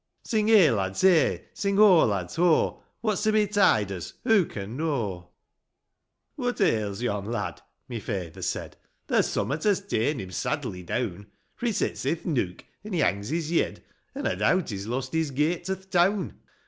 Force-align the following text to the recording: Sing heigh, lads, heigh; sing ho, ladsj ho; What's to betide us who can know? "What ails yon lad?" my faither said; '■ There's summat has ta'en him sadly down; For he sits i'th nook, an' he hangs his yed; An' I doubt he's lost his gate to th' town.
Sing 0.23 0.47
heigh, 0.47 0.71
lads, 0.71 1.01
heigh; 1.03 1.43
sing 1.53 1.77
ho, 1.77 2.07
ladsj 2.07 2.37
ho; 2.37 2.81
What's 3.01 3.21
to 3.21 3.31
betide 3.31 3.91
us 3.91 4.13
who 4.23 4.45
can 4.47 4.75
know? 4.75 5.29
"What 6.35 6.59
ails 6.59 7.03
yon 7.03 7.25
lad?" 7.25 7.61
my 7.87 7.99
faither 7.99 8.41
said; 8.41 8.71
'■ 8.83 8.87
There's 9.05 9.27
summat 9.27 9.63
has 9.65 9.79
ta'en 9.85 10.19
him 10.19 10.31
sadly 10.31 10.81
down; 10.81 11.27
For 11.55 11.67
he 11.67 11.71
sits 11.71 12.03
i'th 12.07 12.25
nook, 12.25 12.65
an' 12.83 12.93
he 12.93 12.99
hangs 13.01 13.29
his 13.29 13.51
yed; 13.51 13.83
An' 14.15 14.25
I 14.25 14.33
doubt 14.33 14.71
he's 14.71 14.87
lost 14.87 15.13
his 15.13 15.29
gate 15.29 15.65
to 15.65 15.75
th' 15.75 15.91
town. 15.91 16.39